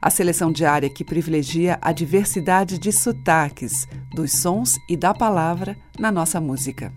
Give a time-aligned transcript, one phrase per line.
[0.00, 6.12] a seleção diária que privilegia a diversidade de sotaques, dos sons e da palavra na
[6.12, 6.92] nossa música.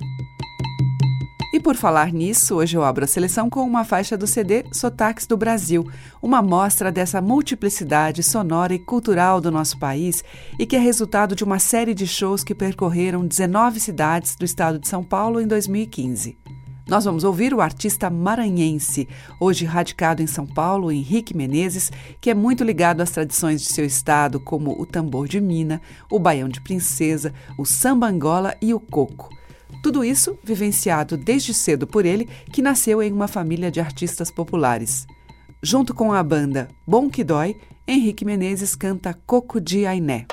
[1.52, 5.26] E por falar nisso, hoje eu abro a seleção com uma faixa do CD Sotaques
[5.26, 5.84] do Brasil,
[6.22, 10.24] uma mostra dessa multiplicidade sonora e cultural do nosso país
[10.60, 14.78] e que é resultado de uma série de shows que percorreram 19 cidades do estado
[14.78, 16.38] de São Paulo em 2015.
[16.90, 19.08] Nós vamos ouvir o artista maranhense,
[19.40, 23.86] hoje radicado em São Paulo, Henrique Menezes, que é muito ligado às tradições de seu
[23.86, 25.80] estado, como o tambor de mina,
[26.10, 29.30] o baião de princesa, o samba angola e o coco.
[29.84, 35.06] Tudo isso vivenciado desde cedo por ele, que nasceu em uma família de artistas populares.
[35.62, 37.56] Junto com a banda Bom Que Dói,
[37.88, 40.26] Henrique Menezes canta Coco de Ainé.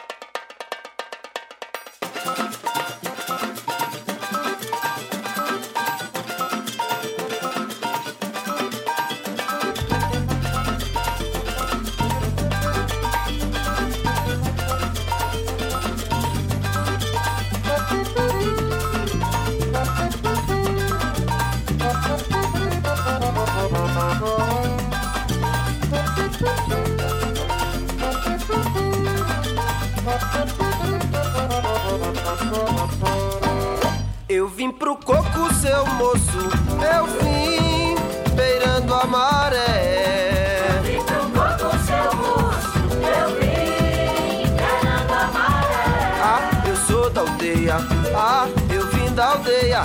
[34.36, 36.50] Eu vim pro coco, seu moço,
[36.94, 37.96] eu vim
[38.34, 40.60] beirando a maré.
[40.76, 46.20] Eu vim pro coco, seu moço, eu vim beirando a maré.
[46.22, 47.76] Ah, eu sou da aldeia,
[48.14, 49.82] ah, eu vim da aldeia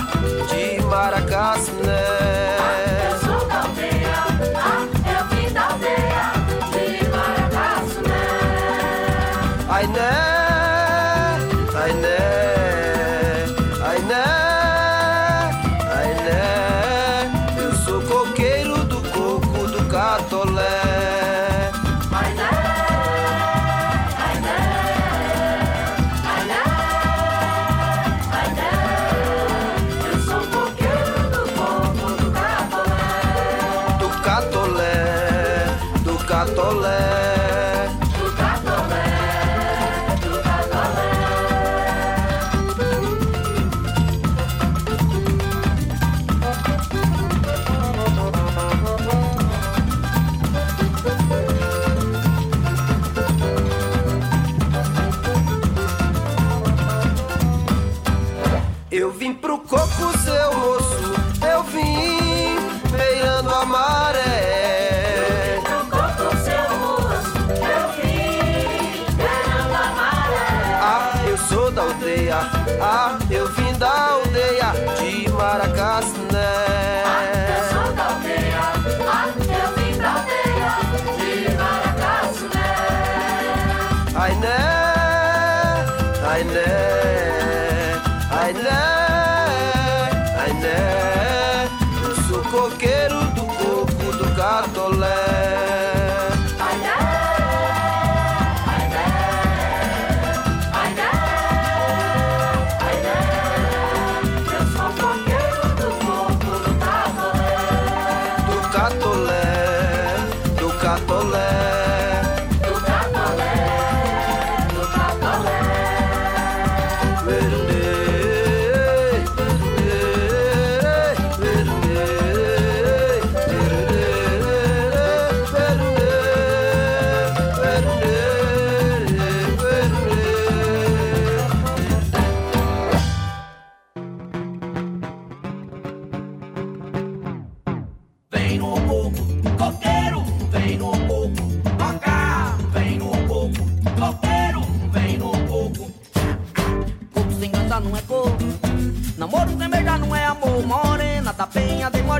[0.49, 2.03] de Maracaciné.
[2.59, 2.75] Ah,
[3.09, 4.17] eu sou da aldeia,
[4.57, 4.85] ah,
[5.17, 6.25] eu vim da aldeia
[6.73, 8.25] de Maracaciné.
[9.69, 10.11] Ai, né,
[11.73, 12.20] ai, né,
[86.31, 86.63] né,
[88.29, 88.69] ai, né,
[90.37, 90.53] ai,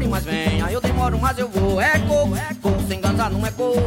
[0.02, 0.72] demore, mas venha.
[0.72, 1.82] Eu demoro, mas eu vou.
[1.82, 3.82] É coco, é coco, sem ganza não é coco.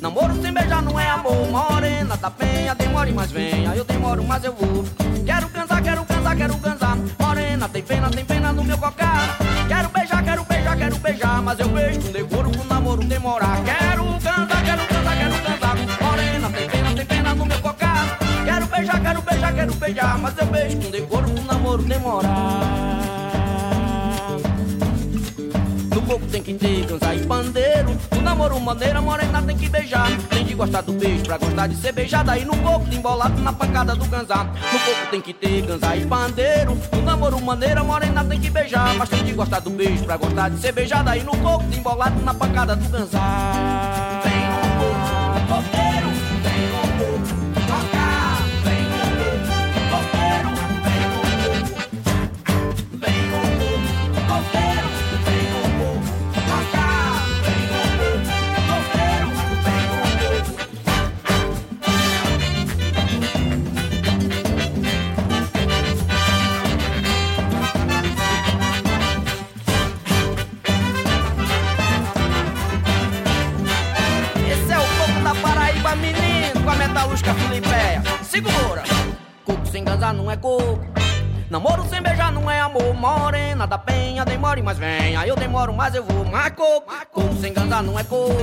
[0.00, 1.48] Namoro sem beijar não é amor.
[1.50, 3.74] Morena da penha, demore, mas venha.
[3.74, 4.84] Eu demoro, mas eu vou.
[5.24, 6.96] Quero cansar, quero cansar, quero cansar.
[7.18, 9.36] Morena, tem pena, tem pena no meu cocar.
[9.68, 11.42] Quero beijar, quero beijar, quero beijar.
[11.42, 13.62] Mas eu beijo com decoro, com namoro demorar.
[13.64, 15.76] Quero cansar, quero cansar, quero cansar.
[16.02, 18.18] Morena, tem pena, tem pena no meu cocar.
[18.44, 20.18] Quero beijar, quero beijar, quero beijar.
[20.18, 22.55] Mas eu beijo com decoro, com namoro demorar.
[26.46, 27.96] Que ter e pandeiro.
[28.12, 30.08] No namoro maneira, morena tem que beijar.
[30.28, 32.38] Tem de gostar do beijo pra gostar de ser beijada.
[32.38, 34.44] E no coco tem embolado na pancada do ganzá.
[34.44, 36.78] No coco tem que ter ganza e pandeiro.
[36.92, 38.94] No namoro maneira, morena tem que beijar.
[38.96, 41.16] Mas tem de gostar do beijo pra gostar de ser beijada.
[41.16, 43.95] E no coco tem embolado na pancada do ganzá.
[80.30, 80.80] É coco.
[81.48, 82.94] Namoro sem beijar não é amor.
[82.94, 85.24] Morena da penha, demore, mas venha.
[85.26, 86.24] Eu demoro, mas eu vou.
[86.24, 88.34] Mas coco, coco sem ganzar não é coco.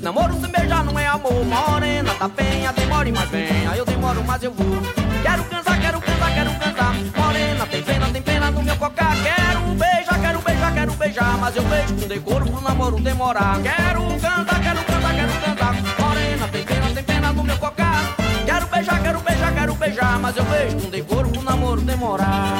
[0.00, 1.44] Namoro sem beijar não é amor.
[1.44, 3.76] Morena da penha, demore, mas venha.
[3.76, 4.82] Eu demoro, mas eu vou.
[5.22, 6.94] Quero cansar, quero cansar, quero cansar.
[7.16, 9.10] Morena, tem pena, tem pena no meu cocá.
[9.22, 11.38] Quero beijar, quero beijar, quero beijar.
[11.38, 13.60] Mas eu beijo com decoro pro namoro demorar.
[13.62, 15.55] Quero cantar, quero cantar, quero cantar.
[19.86, 20.18] Beijar.
[20.18, 22.56] Mas eu beijo com decoro pro namoro demorar.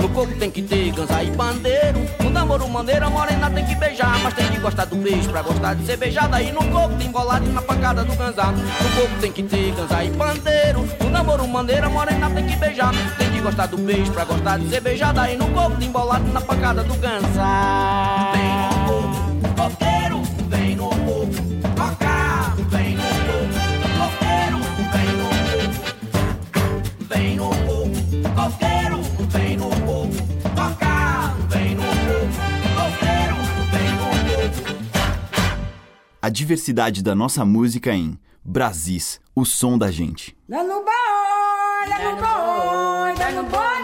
[0.00, 2.06] No coco tem que ter ganza e pandeiro.
[2.22, 4.18] No namoro maneira, morena tem que beijar.
[4.22, 6.40] Mas tem que gostar do beijo pra gostar de ser beijada.
[6.42, 8.52] E no coco tem embolado e na pancada do ganzá.
[8.52, 10.88] No coco tem que ter ganza e pandeiro.
[11.00, 12.92] No namoro maneira, morena tem que beijar.
[13.18, 15.30] Tem que gostar do beijo pra gostar de ser beijada.
[15.30, 18.32] E no coco tem embolado e na pancada do ganzá.
[18.32, 18.46] Vem
[18.86, 19.95] no
[27.16, 29.02] Vem no vem no.
[29.30, 29.70] Vem no
[31.48, 31.86] vem no.
[36.20, 40.36] A diversidade da nossa música em Brasis, o som da gente.
[40.46, 43.75] Dando boi, dando boi, dando boi,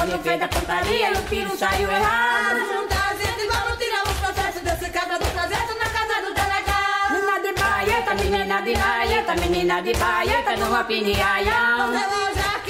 [0.00, 2.58] quando fez a pontaria e o tiro saiu errado.
[2.72, 7.12] Juntar gente, vamos tirar os processos desse cabra do projeto na casa do delegado.
[7.12, 11.92] Menina de baieta, menina de baieta, menina de baieta, numa piniaião.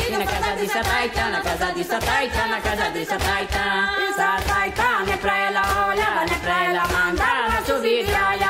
[0.08, 3.88] E na casa de Sataitã, na casa de Sataitã, na casa de Sataitã.
[4.16, 8.49] Sataitã, não é pra ela olhar, não é pra ela mandar, na subir de aião.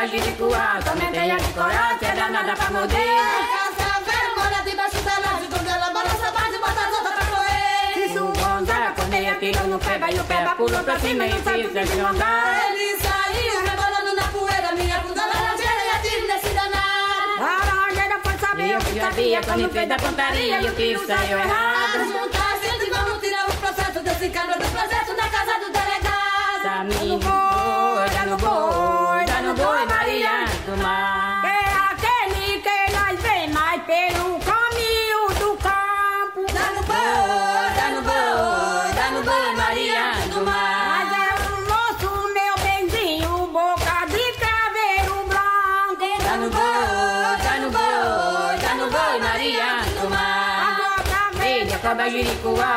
[0.00, 2.96] A cobra jiricuá, também tem a de coral, que é danada pra morder.
[2.96, 7.26] A casa velha mora debaixo da laje, quando ela balança, bate, bota as outras pra
[7.26, 7.92] correr.
[7.94, 11.42] Se zungonda, quando ela tirou no peba e o peba pulou pra cima e se
[11.86, 12.24] zungonda.
[12.66, 17.40] Ele saiu rebolando na poeira, minha bunda laranjeira e atire nesse danado.
[17.40, 22.04] Laranjeira foi saber o que sabia, quando fez da pontaria e o tiro saiu errado.
[22.10, 26.20] Juntar gente, vamos tirar os processos desse cabra do projeto na casa do delegado.
[27.20, 28.79] Boi, dá no boi,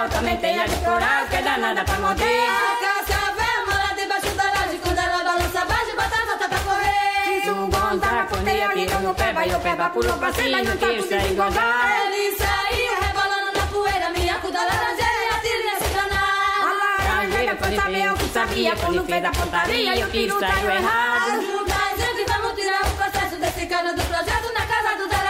[0.03, 2.49] jiricuá, também tem a de coral, que é danada pra morder.
[2.49, 7.45] A cascavel mora debaixo da laje, quando ela balança, bate, bota a volta pra correr.
[7.45, 11.09] Zungonda, quando ela tirou no peba e o peba pulou pra cima e o tiro
[11.09, 12.05] saiu gongar.
[12.05, 16.63] Ele saiu rebolando na poeira, minha da laranjeira e atire nesse danado.
[16.63, 20.69] A laranjeira, queria saber o que sabia quando fez a pontaria e o tiro saiu
[20.69, 21.41] errado.
[21.41, 25.22] Juntar gente, vamos tirar o processo desse cano do projeto na casa do delegado.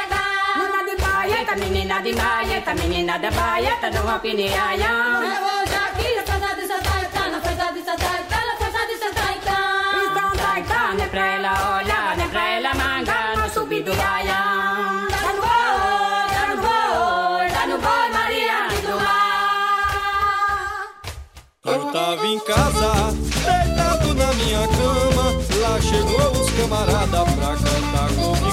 [1.56, 5.24] Menina de baieta, menina de baieta, menina de baieta, no rock de aião.
[5.24, 9.22] Eu hoje aqui na festa de Santa Caetano, festa de Santa Caetano, festa de Santa
[9.22, 10.04] Caetano.
[10.04, 15.08] Então vai, tá, né pra ela olhar, né pra ela mangar no subir do baião.
[15.10, 15.34] Tá tá
[17.82, 19.84] tá Maria do mar.
[21.66, 23.14] Eu tava em casa,
[23.46, 25.26] deitado na minha cama.
[25.62, 28.53] Lá chegou os camarada pra cantar comigo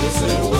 [0.05, 0.55] e.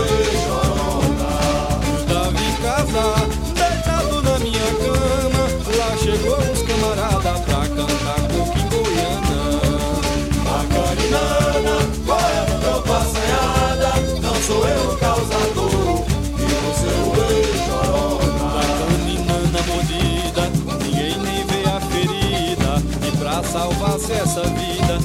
[23.08, 25.00] E salvar-se essa vida,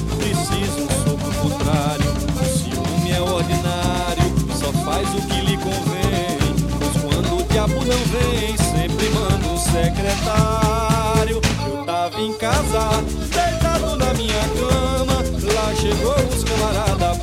[5.01, 6.37] faz o que lhe convém.
[6.79, 11.41] Pois quando o diabo não vem, sempre manda o secretário.
[11.65, 13.03] Eu tava em casa,
[13.33, 15.23] deitado na minha cama.
[15.53, 17.15] Lá chegou os camarada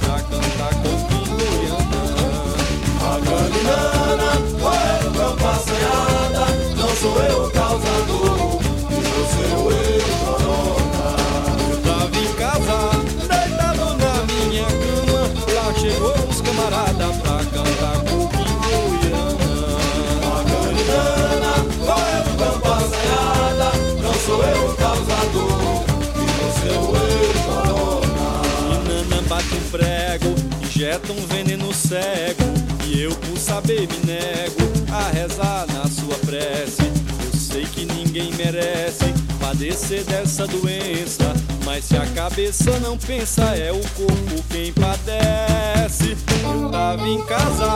[30.89, 32.45] injeta um veneno cego.
[32.87, 36.83] E eu, por saber, me nego a rezar na sua prece.
[37.25, 41.35] Eu sei que ninguém merece padecer dessa doença.
[41.65, 46.17] Mas se a cabeça não pensa, é o corpo quem padece.
[46.43, 47.75] Eu tava em casa,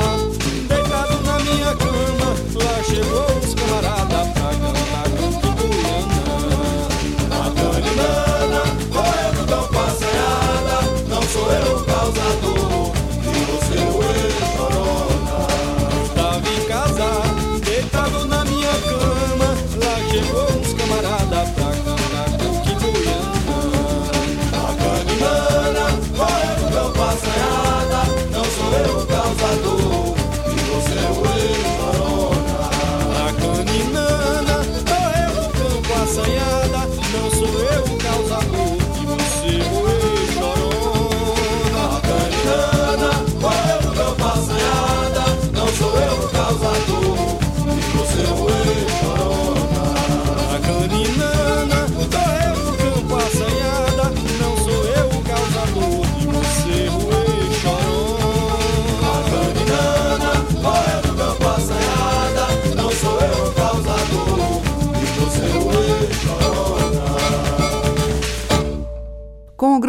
[0.67, 2.35] deitado na minha cama.
[2.65, 6.23] Lá chegou os camarada pra cantar com Goiana.
[7.31, 8.65] A caninana,
[9.35, 10.43] no meu passeada.
[11.09, 13.02] Não sou eu o causador,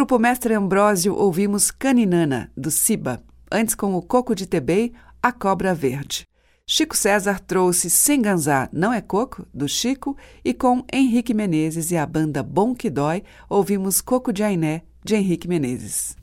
[0.04, 3.22] grupo Mestre Ambrósio, ouvimos Caninana, do Ciba.
[3.50, 4.92] Antes, com o Coco de Tebei,
[5.22, 6.28] A Cobra Verde.
[6.66, 11.96] Chico César trouxe Sem Ganzar Não é Coco, do Chico, e com Henrique Menezes e
[11.96, 16.14] a banda Bom Que Dói, ouvimos Coco de Ainé, de Henrique Menezes.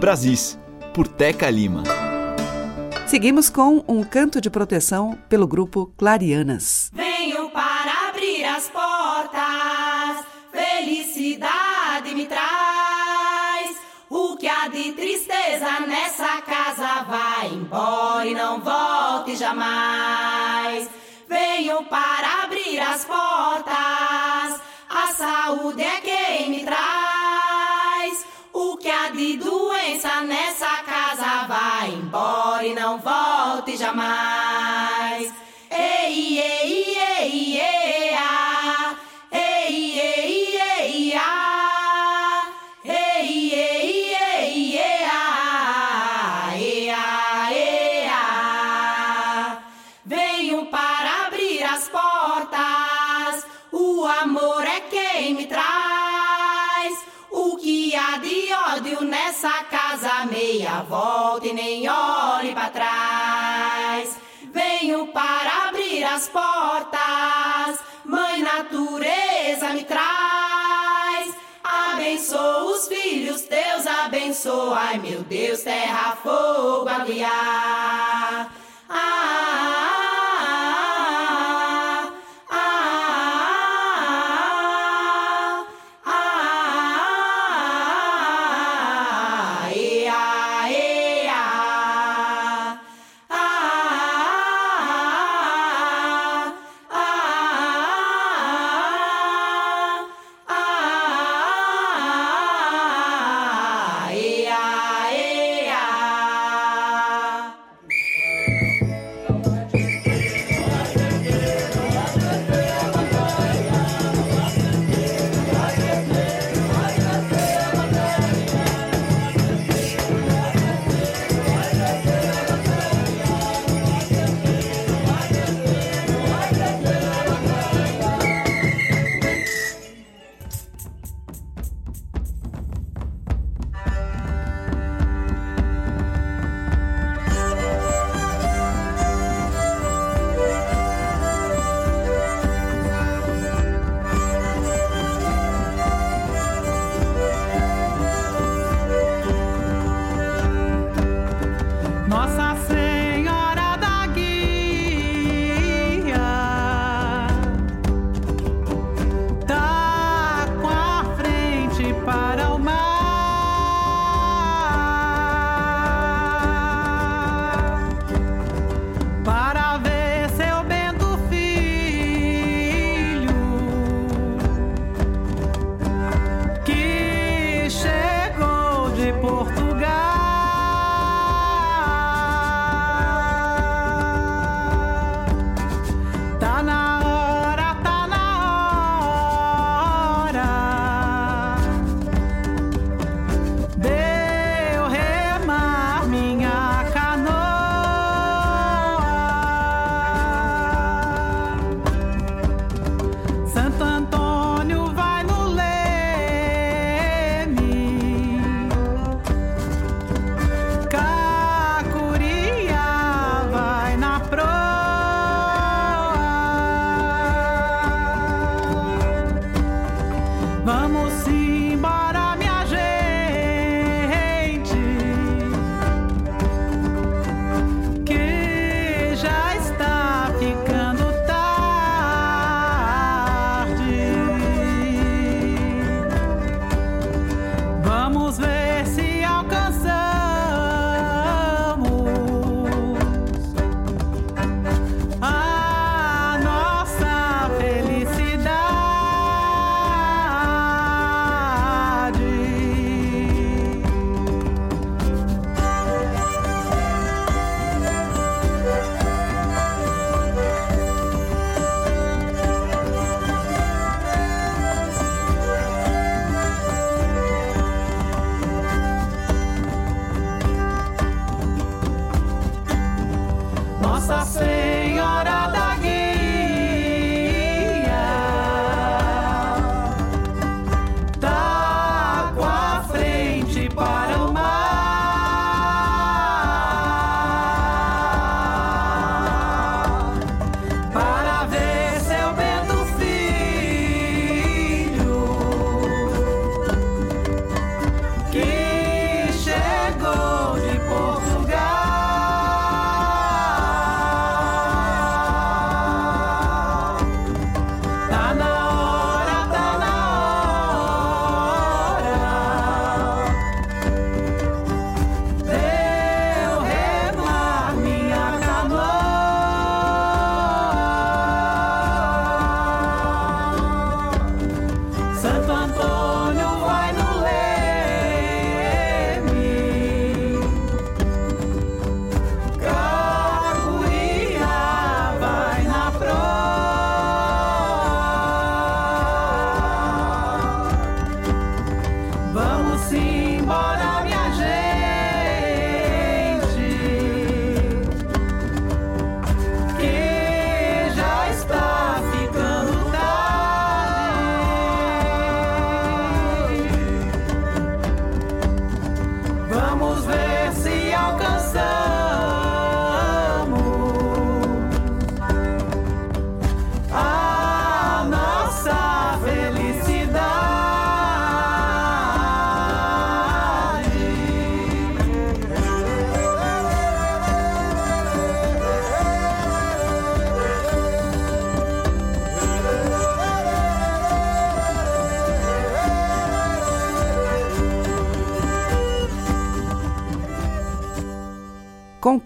[0.00, 0.58] Brasis,
[0.94, 1.82] por Teca Lima.
[3.06, 6.90] Seguimos com um canto de proteção pelo grupo Clarianas.
[6.94, 9.77] Venho para abrir as portas,
[17.68, 20.88] embora e não volte jamais.
[21.28, 24.62] Venho para abrir as portas,
[25.14, 28.24] saúde é quem me traz.
[28.52, 34.47] O que há de doença nessa casa vai embora e não volte jamais.
[60.68, 64.16] Meia volta e nem olhe para trás.
[64.52, 67.78] Venho para abrir as portas.
[68.04, 71.34] Mãe natureza me traz.
[71.64, 77.04] Abençoa os filhos teus, abençoa, ai meu Deus, terra, fogo, água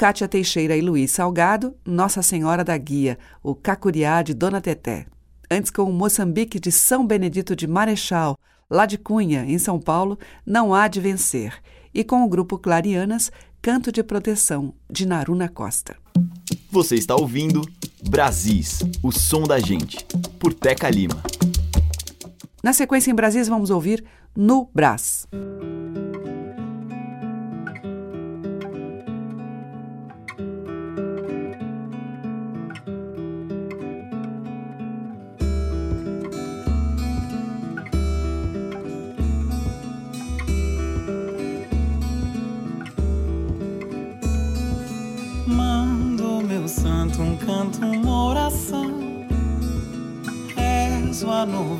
[0.03, 5.07] Cátia Teixeira e Luiz Salgado, Nossa Senhora da Guia, o Cacuriá de Dona Teté.
[5.49, 8.37] Antes com o Moçambique de São Benedito de Marechal,
[8.69, 11.55] lá de Cunha, em São Paulo, Não Há de Vencer.
[11.95, 13.31] E com o grupo Clarianas,
[13.62, 15.95] Canto de Proteção, de Naruna Costa.
[16.69, 17.62] Você está ouvindo
[18.11, 20.05] Brasis, o som da gente,
[20.41, 21.23] por Teca Lima.
[22.61, 25.29] Na sequência em Brasis, vamos ouvir No Brás.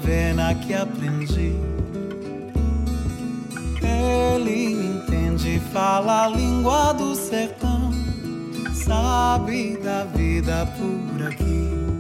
[0.03, 1.55] Novena que aprendi.
[3.81, 7.93] Ele entende, fala a língua do sertão.
[8.75, 11.92] Sabe da vida por aqui.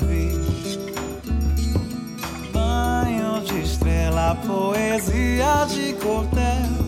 [0.00, 0.78] Nunca.
[2.52, 6.82] Banho de estrela, poesia de cordel.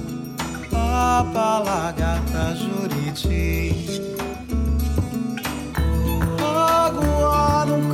[0.71, 4.03] Papa, lagarta, juriti.
[6.41, 7.94] Água no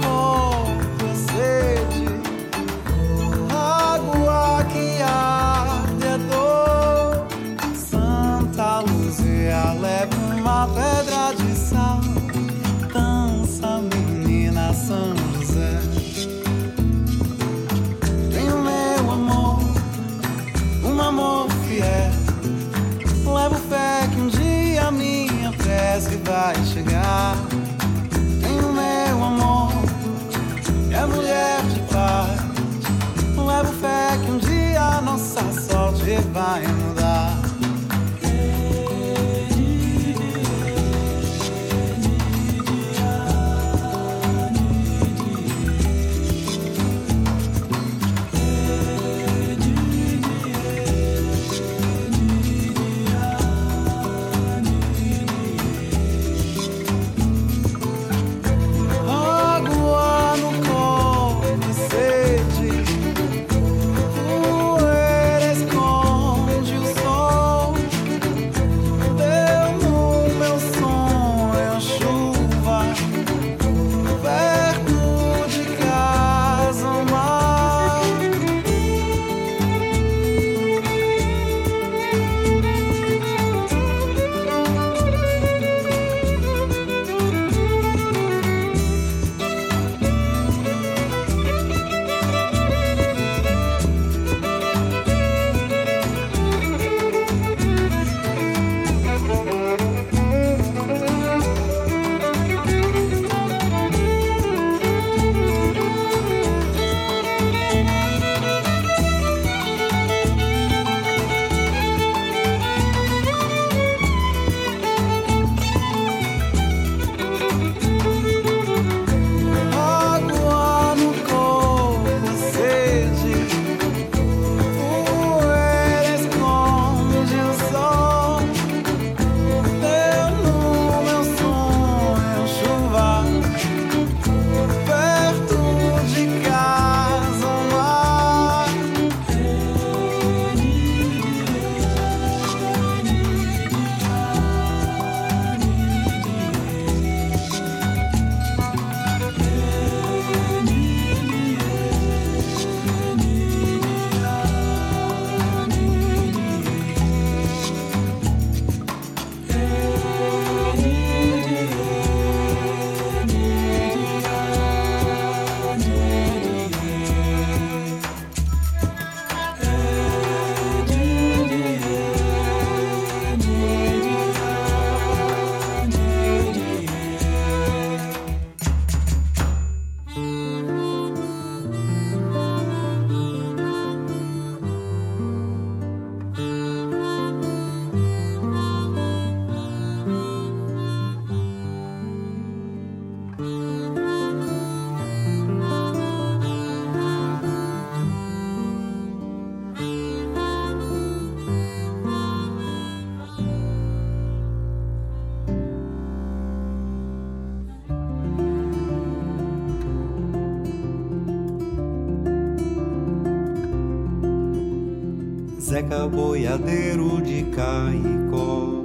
[215.61, 218.83] Zeca boiadeiro de Caicó,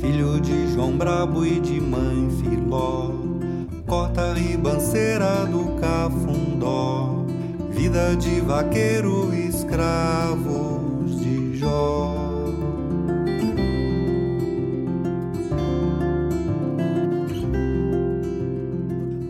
[0.00, 3.12] filho de João Brabo e de mãe Filó,
[3.86, 7.24] corta ribanceira do Cafundó,
[7.70, 12.16] vida de vaqueiro escravos de Jó.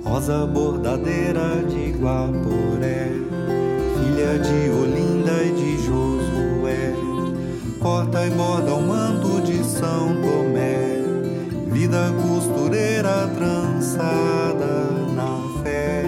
[0.02, 3.10] Rosa bordadeira de Guaporé,
[3.94, 6.09] filha de Olinda e de Josué,
[7.80, 11.02] corta e borda o manto de São Tomé,
[11.66, 16.04] vida costureira trançada na fé.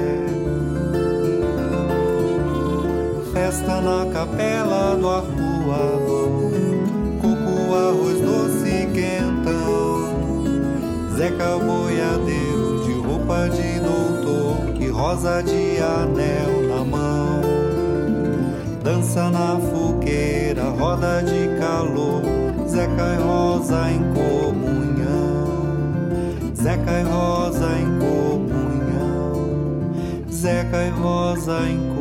[3.32, 6.52] Festa na capela do arpoador,
[7.20, 10.12] coco, arroz doce quentão,
[11.16, 17.42] Zeca boiadeiro de roupa de doutor e rosa de anel na mão.
[18.82, 21.56] Dança na fogueira, roda de
[23.62, 25.46] Rosa em comunhão.
[26.60, 29.34] Zeca e Rosa em comunhão.
[30.32, 31.91] Zeca e Rosa em comunhão.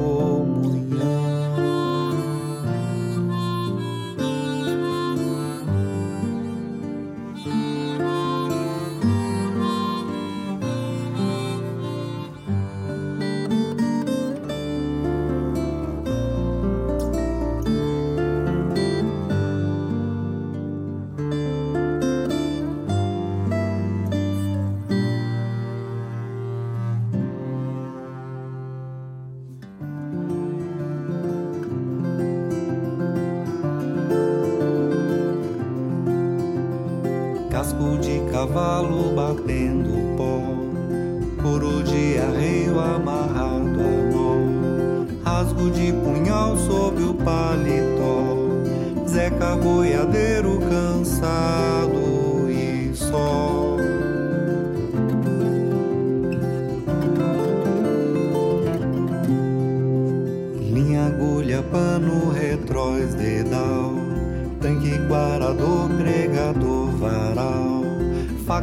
[37.81, 47.03] Casco de cavalo batendo pó, couro de arreio amarrado a nó, rasgo de punhal sob
[47.03, 53.50] o paletó, Zeca boiadeiro cansado e só.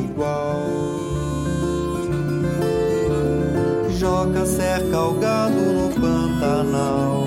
[0.04, 0.66] igual.
[3.90, 7.26] Joga, cerca o gado no Pantanal,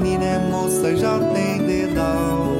[0.00, 2.52] mina é moça e já tem dedal.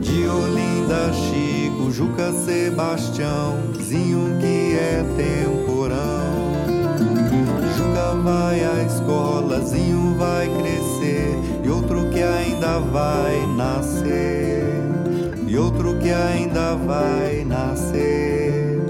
[0.00, 6.24] De Olinda, Chico, Juca, Sebastião, Zinho que é temporão.
[8.22, 10.83] Vai à escola, Zinho vai crescer,
[12.64, 14.64] ainda vai nascer,
[15.46, 18.80] e outro que ainda vai nascer,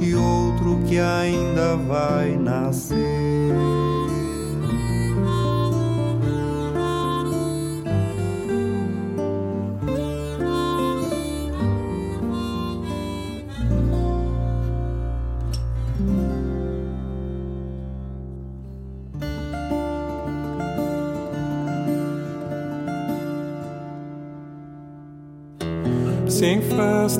[0.00, 1.33] e outro que ainda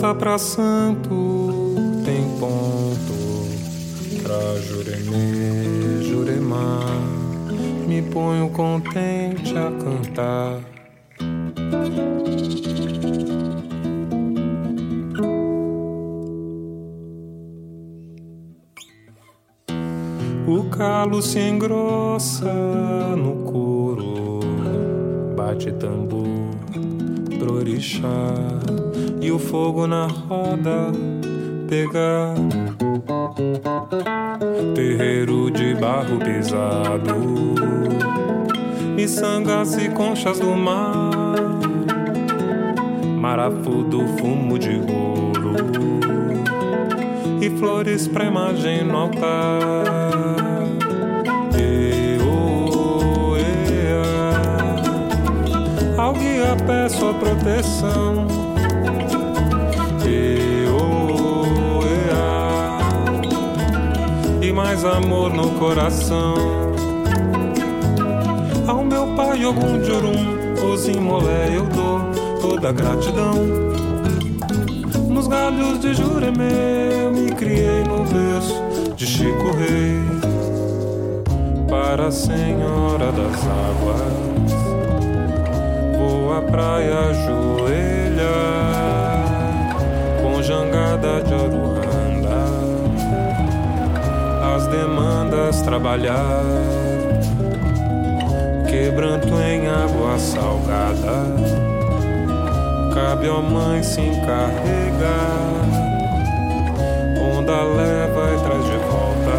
[0.05, 6.85] festa pra santo tem ponto pra Juremê, Juremar.
[7.87, 10.61] Me ponho contente a cantar.
[20.47, 22.53] O calo se engrossa
[23.17, 24.41] no couro,
[25.35, 26.51] bate tambor
[27.39, 28.35] pro orixá
[29.25, 30.93] e o fogo na roda
[31.67, 32.35] pegar.
[34.75, 37.15] Terreiro de barro pesado,
[38.95, 41.11] miçangas e conchas do mar,
[43.19, 45.55] marafudo, fumo de ouro
[47.41, 49.85] e flores pra imagem no altar.
[52.27, 54.03] Oh, ea,
[55.97, 58.34] Ao guia peço a proteção.
[64.75, 66.35] Mais amor no coração.
[68.67, 72.01] Ao meu pai algum de Orum, os eu dou
[72.41, 73.35] toda a gratidão.
[75.09, 78.61] Nos galhos de Juremê me criei no berço
[78.97, 80.03] de Chico Rei
[81.71, 84.03] Para a Senhora das Águas
[85.97, 88.25] Vou à praia ajoelhar
[90.21, 91.35] Com jangada de
[94.55, 96.45] Aruanda demandas trabalhar.
[98.69, 101.27] Quebranto em água salgada,
[102.95, 105.65] cabe ao mãe se encarregar.
[107.37, 109.39] Onda leva e traz de volta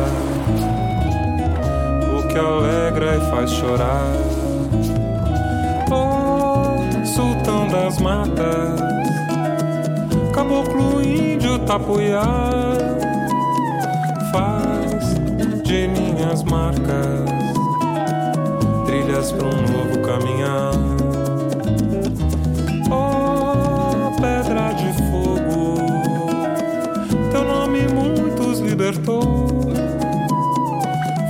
[2.18, 4.18] o que alegra e faz chorar.
[5.92, 8.82] Oh, sultão das matas,
[10.34, 13.05] caboclo índio tapuiá
[16.44, 17.26] marcas
[18.86, 20.72] trilhas para um novo caminhar.
[22.92, 25.76] Oh, pedra de fogo,
[27.32, 29.48] teu nome muitos libertou.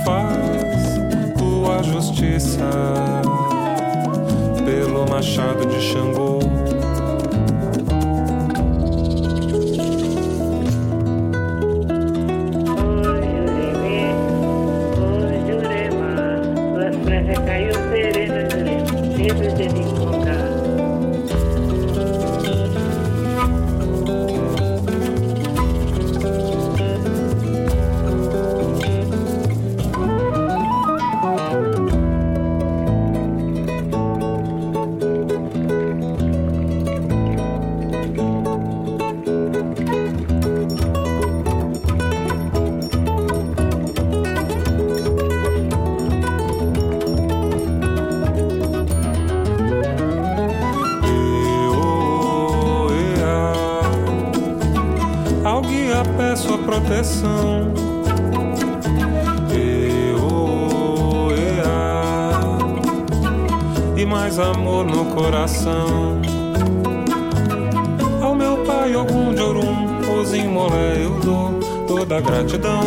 [0.04, 1.00] Faz
[1.38, 2.70] tua justiça
[4.64, 6.45] pelo machado de Xangô.
[57.06, 57.72] Proteção.
[59.52, 62.58] E, oh, e, ah,
[63.96, 66.20] e mais amor no coração.
[68.20, 72.82] Ao meu pai, algum de Orum, Ozimolé, eu dou toda a gratidão.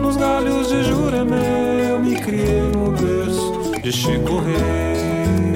[0.00, 5.55] Nos galhos de Juremê, eu me criei no berço de Chico Rei.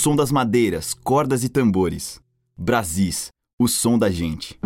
[0.00, 2.18] Som das madeiras, cordas e tambores.
[2.56, 3.28] Brasis,
[3.60, 4.58] o som da gente.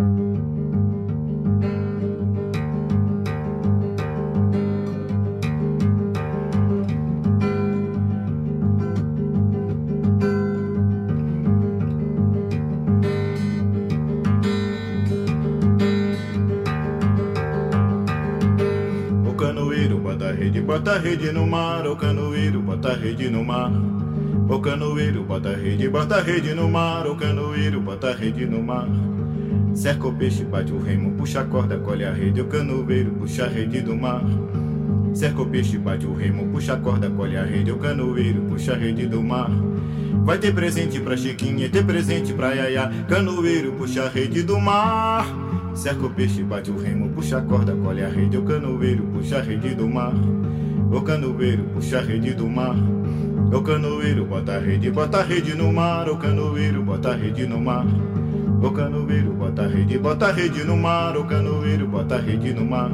[19.27, 21.89] O canoeiro bota a rede, bota a rede no mar.
[21.89, 23.73] O canoeiro bota a rede no mar.
[24.47, 27.07] O canoeiro bota rede, bota rede no mar.
[27.07, 28.87] O canoeiro bota rede no mar.
[29.75, 32.43] Cerca o peixe, bate o remo, puxa a corda, colhe a rede.
[32.43, 34.23] O canoeiro puxa a rede do mar.
[35.15, 37.73] Cerca o peixe, bate o remo, puxa a corda, colhe a rede.
[37.73, 39.51] O canoeiro puxa a rede do mar.
[40.25, 42.93] Vai ter presente pra Chiquinha, ter presente pra Yaya.
[43.09, 45.27] Canoeiro puxa a rede do mar.
[45.75, 48.37] Cerca o peixe, bate o remo, puxa a corda, colhe a rede.
[48.37, 50.13] O canoeiro puxa a rede do mar.
[50.93, 52.77] O canoeiro puxa a rede do mar.
[53.53, 56.09] O canoeiro bota a rede, bota a rede no mar.
[56.09, 57.87] O canoeiro bota a rede no mar.
[58.63, 61.17] O canoeiro bota a rede, bota a rede no mar.
[61.17, 62.91] O canoeiro bota a rede no mar.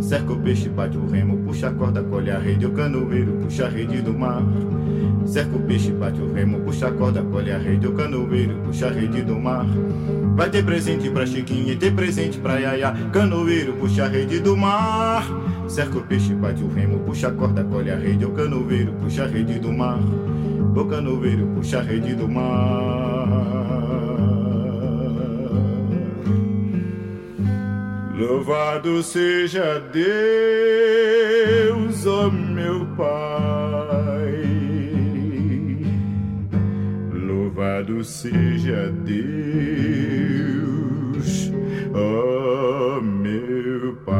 [0.00, 2.66] Cerca o peixe, bate o remo, puxa a corda, colhe a rede.
[2.66, 4.42] O canoeiro puxa a rede do mar.
[5.28, 7.86] Cerca o peixe, bate o remo, puxa a corda, colhe a rede.
[7.86, 9.66] O canoeiro puxa a rede do mar.
[10.34, 12.94] Vai ter presente pra Chiquinha e ter presente pra Yaya.
[13.12, 15.22] Canoeiro puxa a rede do mar.
[15.68, 18.24] Cerca o peixe, bate o remo, puxa a corda, colhe a rede.
[18.24, 20.00] O canoeiro puxa a rede do mar.
[20.74, 23.68] O canoeiro puxa a rede do mar.
[28.18, 30.06] Louvado seja Deus,
[32.06, 33.47] ó meu Pai.
[37.88, 39.18] Louvado seja Deus,
[41.94, 44.14] ó meu Pai.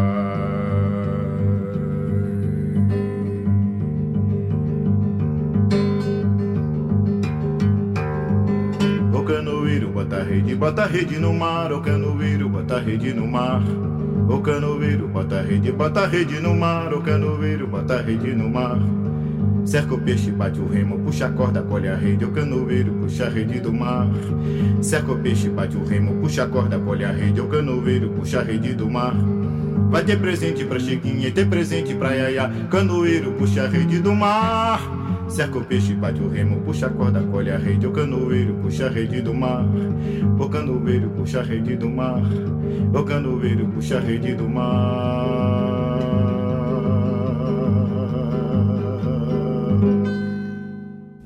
[9.13, 11.71] O canoeiro bota rede, bota rede no mar.
[11.71, 13.63] O canoeiro bota rede no mar.
[14.31, 16.95] O canoeiro bota rede, bota rede no mar.
[16.95, 18.79] O canoeiro bota rede no mar.
[19.69, 22.25] Cerca o peixe, bate o remo, puxa a corda, colhe a rede.
[22.25, 24.09] O canoeiro puxa a rede do mar.
[24.81, 27.39] Cerca o peixe, bate o remo, puxa a corda, colhe a rede.
[27.39, 29.15] O canoeiro puxa a rede do mar.
[29.91, 32.51] Vai ter presente pra Chiquinha ter presente pra Yaya.
[32.71, 34.81] Canoeiro puxa a rede do mar.
[35.29, 37.87] Cerca o peixe, bate o remo, puxa a corda, colhe a rede.
[37.87, 39.67] O canoeiro puxa a rede do mar.
[40.39, 42.23] O canoeiro puxa a rede do mar.
[42.95, 45.38] O canoeiro puxa a rede do mar.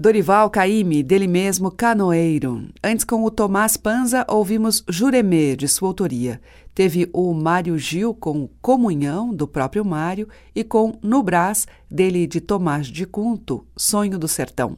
[0.03, 2.69] Dorival Caymmi, dele mesmo Canoeiro.
[2.83, 6.41] Antes, com o Tomás Panza, ouvimos Juremê, de sua autoria.
[6.75, 12.41] Teve o Mário Gil com Comunhão, do próprio Mário, e com No Brás, dele de
[12.41, 14.77] Tomás de Cunto, Sonho do Sertão.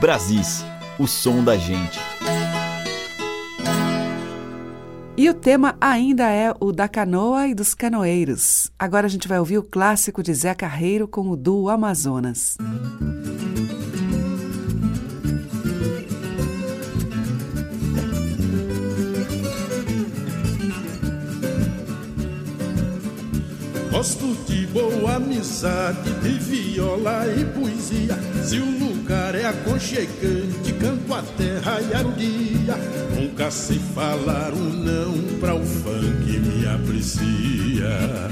[0.00, 0.64] Brasis,
[0.98, 2.00] o som da gente.
[5.14, 8.72] E o tema ainda é o da canoa e dos canoeiros.
[8.78, 12.56] Agora a gente vai ouvir o clássico de Zé Carreiro com o duo Amazonas.
[24.02, 28.18] Gosto de boa amizade, de viola e poesia.
[28.42, 32.74] Se o lugar é aconchegante, canto a terra e dia.
[33.14, 38.28] Nunca sei falar um não pra o funk me aprecia.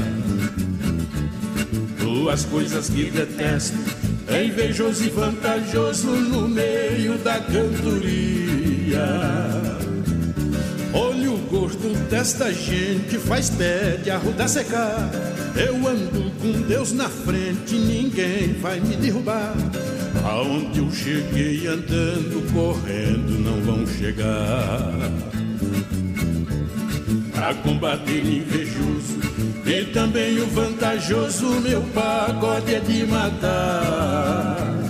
[2.01, 3.79] Duas coisas que detesto,
[4.27, 9.07] é invejoso e vantajoso no meio da cantoria.
[11.61, 15.11] Gordo desta gente faz pé de arruda secar.
[15.55, 19.53] Eu ando com Deus na frente, ninguém vai me derrubar.
[20.25, 24.91] Aonde eu cheguei andando, correndo, não vão chegar.
[27.35, 29.21] Pra combater o invejoso
[29.67, 34.90] e também o vantajoso, meu pagode é de matar.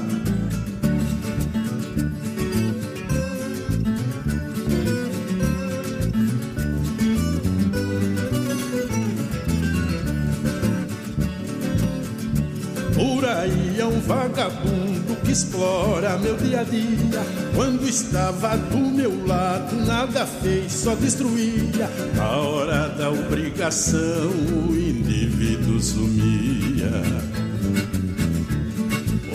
[14.11, 17.22] Vagabundo que explora meu dia a dia.
[17.54, 21.88] Quando estava do meu lado, nada fez, só destruía.
[22.16, 24.30] Na hora da obrigação,
[24.68, 26.90] o indivíduo sumia.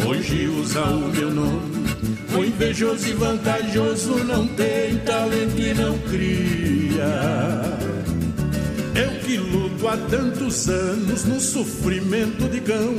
[0.06, 1.76] Hoje usa o meu nome.
[2.38, 7.85] O invejoso e vantajoso não tem talento e não cria.
[9.26, 12.94] Que luto há tantos anos no sofrimento de cão.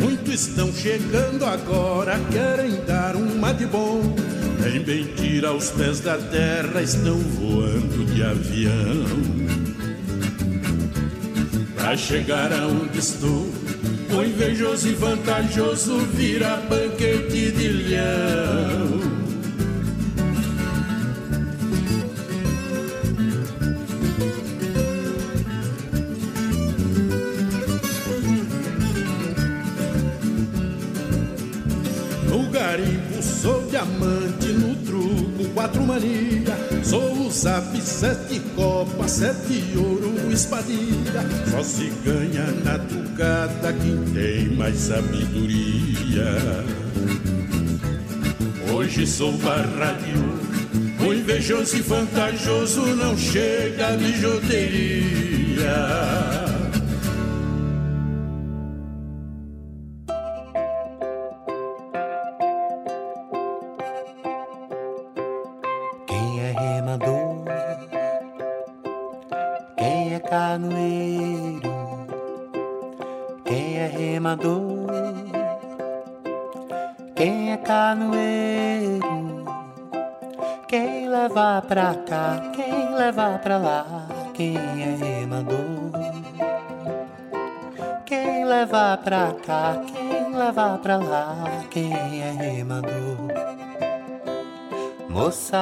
[0.00, 4.02] Muitos estão chegando agora, querem dar uma de bom.
[4.60, 9.06] Nem bem tira os pés da terra, estão voando de avião.
[11.76, 13.48] Pra chegar aonde estou,
[14.10, 19.19] o invejoso e vantajoso vira banquete de leão.
[33.80, 36.56] Diamante, no truco quatro mania.
[36.82, 41.24] Sou o zap, sete copas, sete ouro, espadilha.
[41.50, 46.64] Só se ganha na trucada quem tem mais sabedoria.
[48.72, 50.40] Hoje sou barra de ouro,
[51.08, 55.70] o invejoso e vantajoso não chega a bijuteria.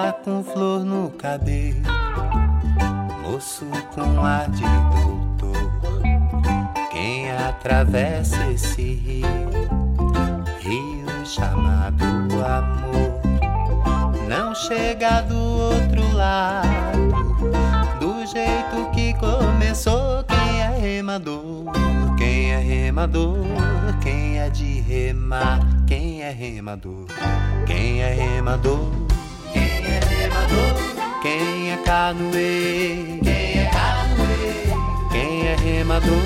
[0.08, 1.82] Com flor no cabelo,
[3.22, 6.02] moço com ar de doutor.
[6.90, 9.26] Quem atravessa esse rio,
[10.60, 13.20] rio chamado amor,
[14.28, 16.68] não chega do outro lado,
[18.00, 20.24] do jeito que começou.
[20.24, 21.64] Quem é remador?
[22.16, 23.44] Quem é remador?
[24.02, 25.60] Quem é de remar?
[25.86, 27.06] Quem é remador?
[27.66, 29.08] Quem é remador?
[31.22, 33.20] Quem é é canoeiro?
[33.22, 35.08] Quem é canoeiro?
[35.10, 36.22] Quem é remador?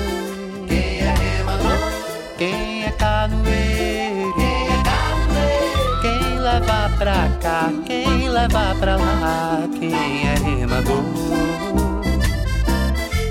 [0.67, 1.91] Quem é remador?
[2.37, 4.33] Quem é canoeiro?
[4.35, 6.01] Quem é canoeiro?
[6.01, 7.71] Quem leva pra cá?
[7.85, 9.67] Quem leva pra lá?
[9.79, 11.03] Quem é remador?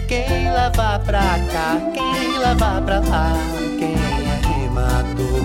[0.08, 1.78] Quem leva pra cá?
[1.94, 3.32] Quem leva pra lá?
[3.78, 5.42] Quem é remador?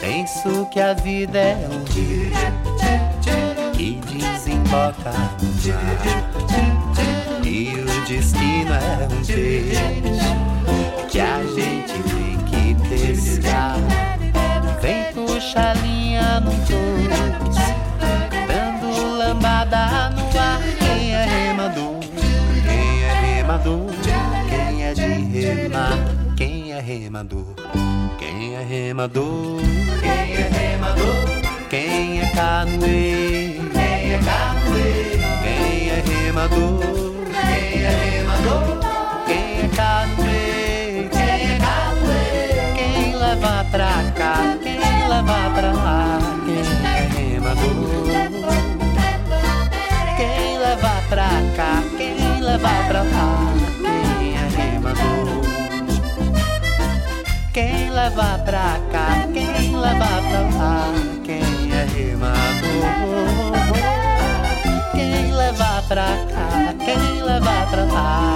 [0.00, 2.30] Penso que a vida é um que
[4.70, 4.94] mar.
[7.44, 10.02] E o destino é um peixe
[11.08, 13.76] que a gente tem que pescar.
[14.80, 17.56] Vem puxa a linha no dois,
[18.48, 20.60] dando lambada no ar.
[20.78, 22.00] Quem é remador?
[22.64, 23.90] Quem é remador?
[24.48, 25.98] Quem é de remar?
[26.36, 27.54] Quem é remador?
[28.18, 29.60] Quem é remador?
[30.00, 31.24] Quem é remador?
[31.70, 33.63] Quem é canoeiro?
[34.14, 35.18] É canoeiro?
[35.42, 36.78] Quem é remador?
[37.42, 38.78] Quem é remador?
[39.26, 41.10] Quem é canoeiro?
[41.10, 42.62] Quem é canoeiro?
[42.76, 44.56] Quem leva pra cá?
[44.62, 46.18] Quem leva pra lá?
[46.44, 48.06] Quem é remador?
[50.16, 51.82] Quem leva pra cá?
[51.96, 53.52] Quem leva pra lá?
[54.20, 55.42] Quem é remador?
[57.52, 59.26] Quem leva pra cá?
[59.32, 60.94] Quem leva pra lá?
[61.24, 63.43] Quem é remador?
[65.88, 66.74] Pra cá?
[66.84, 68.33] Quem leva pra lá?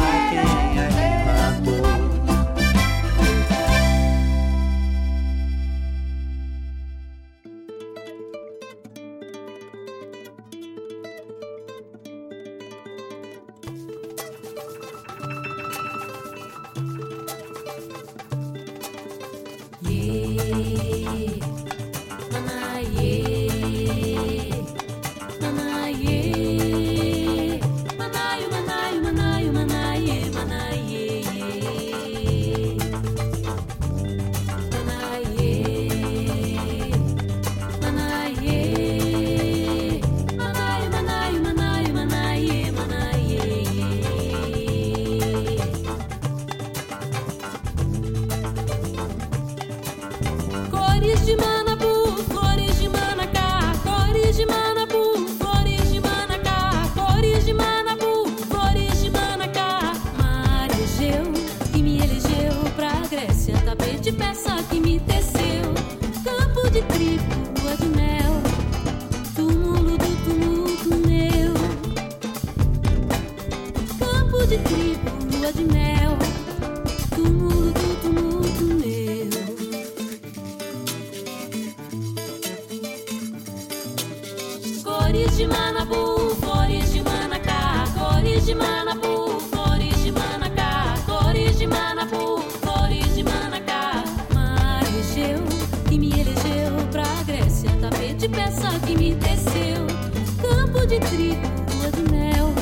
[100.89, 101.43] De trigo,
[101.76, 102.55] lua de mel,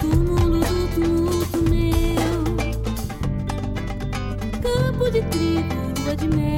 [0.00, 2.40] túmulo do tumulto meu,
[4.60, 6.57] campo de trigo, lua de mel,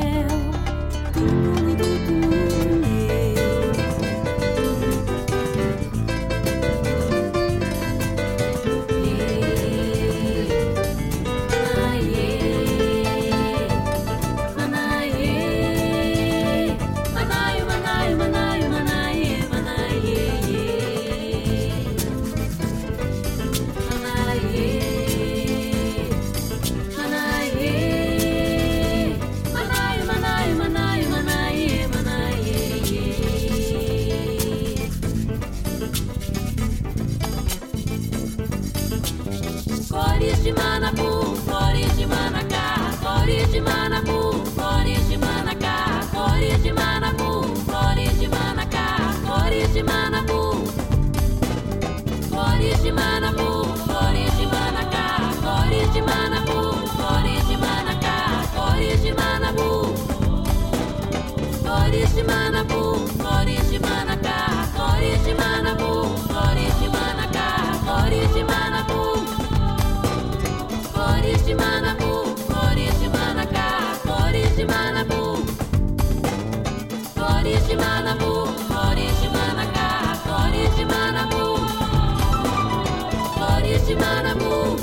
[83.90, 84.76] de Manabu.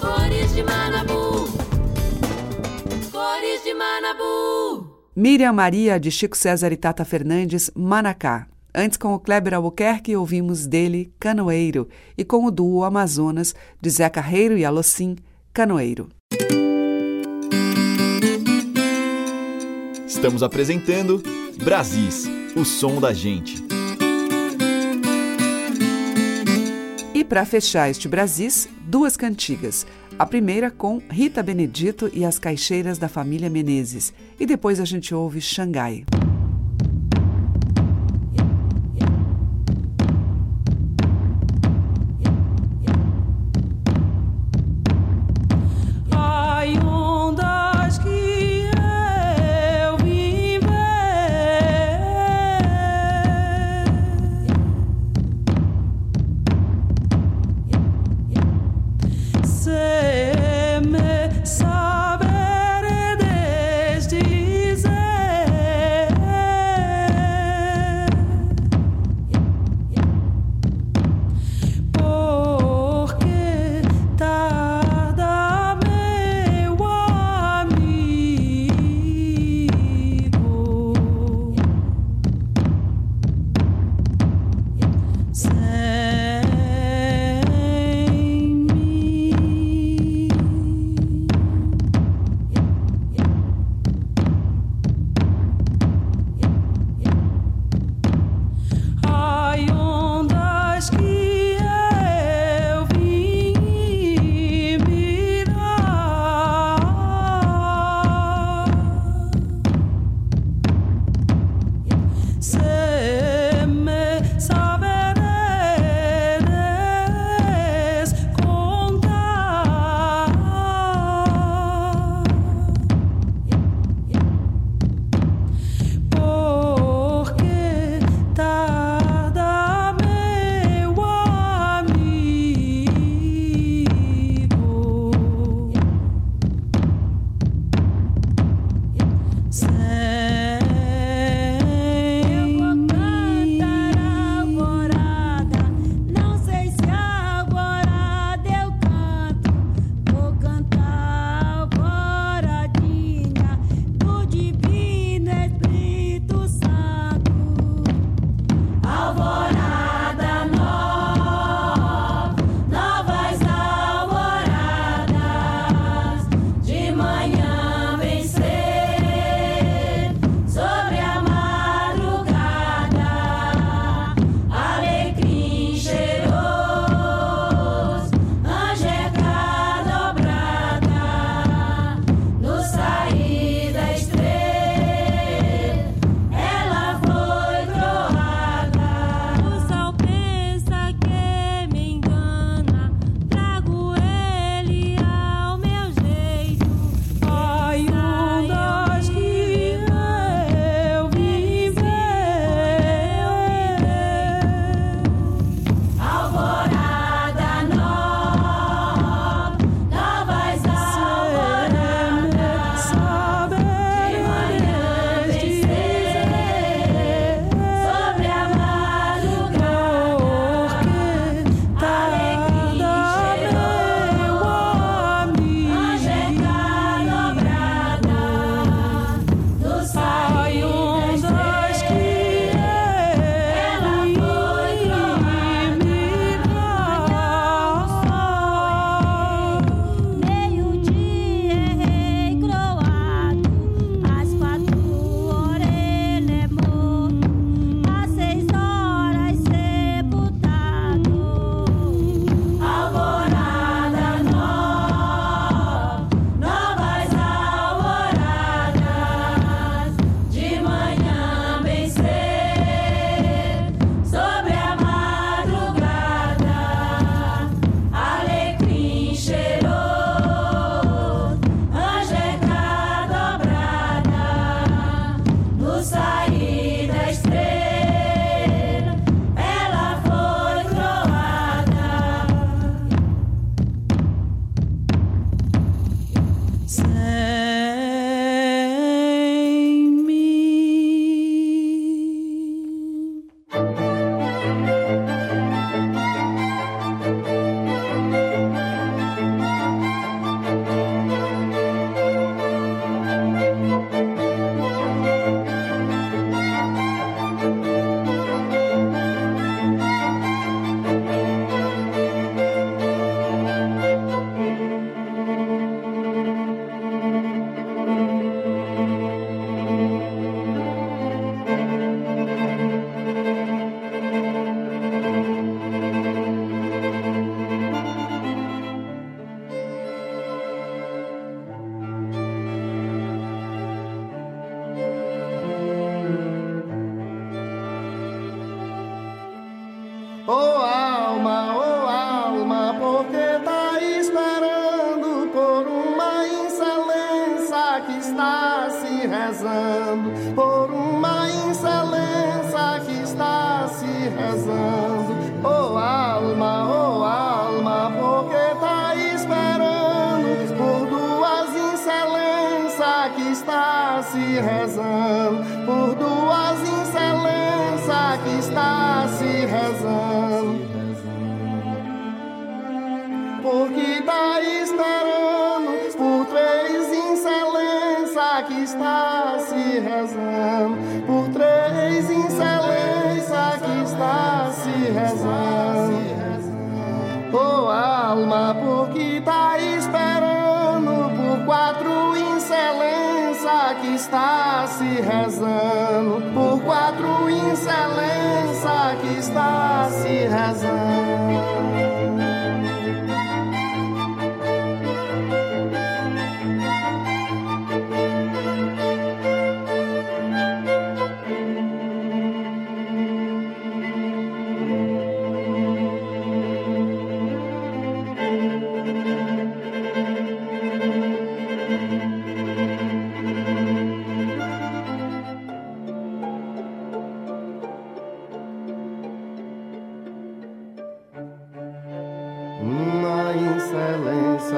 [0.00, 1.48] Cores de Manabu.
[3.10, 4.86] Cores de Manabu.
[5.16, 8.46] Miriam Maria, de Chico César e Tata Fernandes, Manacá.
[8.74, 11.88] Antes, com o Kleber Albuquerque, ouvimos dele Canoeiro
[12.18, 15.16] e com o duo Amazonas, de Zé Carreiro e Alocim,
[15.52, 16.10] Canoeiro.
[20.06, 21.22] Estamos apresentando
[21.64, 23.67] Brasis, o som da gente.
[27.28, 29.86] Para fechar este Brasis, duas cantigas.
[30.18, 34.12] A primeira com Rita Benedito e as Caixeiras da família Menezes.
[34.40, 36.04] E depois a gente ouve Xangai.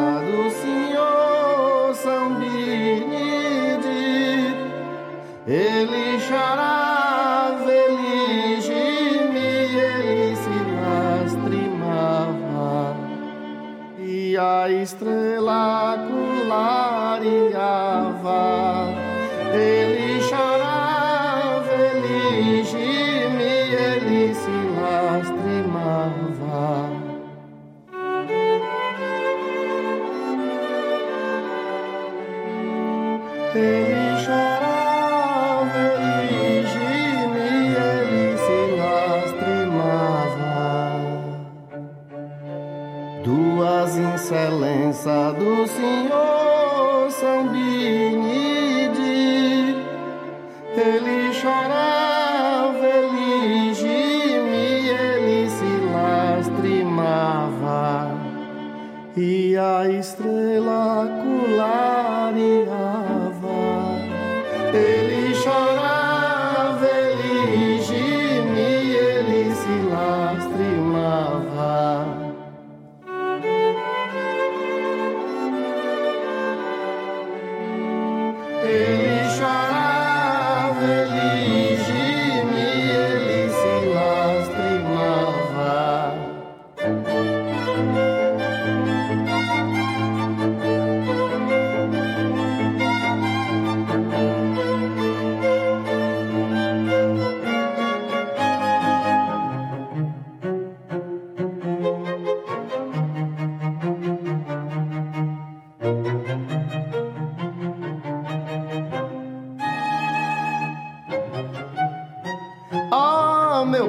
[0.01, 3.21] Excelência do Senhor São Benedito,
[5.47, 10.51] ele chorava, ele gemia, ele se
[11.31, 12.97] lastrimava,
[13.99, 15.99] e a estrela
[16.49, 17.61] clareava.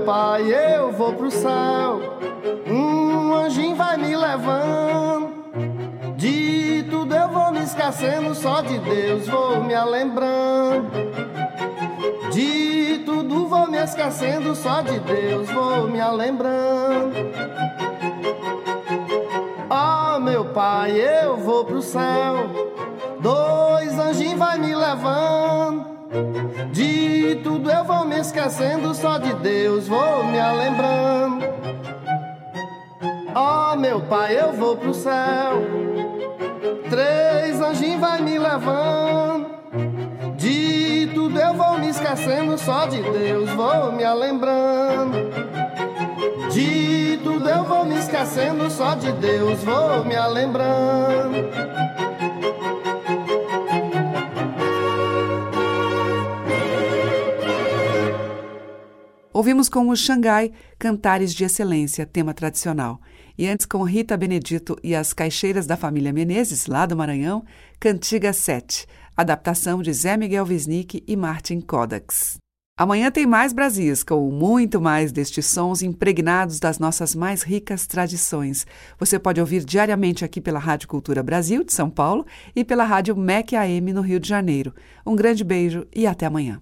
[0.02, 2.02] Meu pai, eu vou pro céu.
[2.66, 5.32] Um anjinho vai me levando.
[6.16, 10.90] De tudo eu vou me esquecendo, só de Deus vou me lembrando.
[12.32, 17.16] De tudo vou me esquecendo, só de Deus vou me lembrando.
[19.70, 22.51] Oh, meu pai, eu vou pro céu.
[26.72, 31.46] De tudo eu vou me esquecendo, só de Deus vou me lembrando.
[33.36, 35.62] Oh, meu pai, eu vou pro céu.
[36.90, 39.50] Três anjinhos vai me levando.
[40.36, 45.32] De tudo eu vou me esquecendo, só de Deus vou me lembrando.
[46.52, 52.11] De tudo eu vou me esquecendo, só de Deus vou me lembrando.
[59.42, 63.02] Ouvimos com o Xangai Cantares de Excelência, tema tradicional.
[63.36, 67.44] E antes com Rita Benedito e as Caixeiras da Família Menezes, lá do Maranhão,
[67.80, 68.86] Cantiga 7,
[69.18, 72.38] adaptação de Zé Miguel Wisnik e Martin Kodaks.
[72.78, 78.68] Amanhã tem mais Brasis, com muito mais destes sons impregnados das nossas mais ricas tradições.
[79.00, 83.18] Você pode ouvir diariamente aqui pela Rádio Cultura Brasil, de São Paulo, e pela Rádio
[83.18, 84.72] MEC AM, no Rio de Janeiro.
[85.04, 86.62] Um grande beijo e até amanhã.